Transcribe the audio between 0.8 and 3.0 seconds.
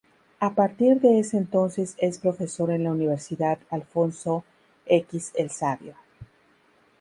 de entonces es Profesor en la